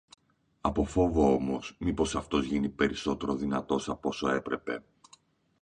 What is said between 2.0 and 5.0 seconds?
αυτός γίνει περισσότερο δυνατός, από όσο έπρεπε,